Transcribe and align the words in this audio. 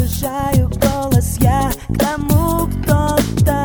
повышаю 0.00 0.70
голос 0.80 1.36
я 1.40 1.70
к 1.88 1.98
тому, 1.98 2.66
кто-то 2.82 3.59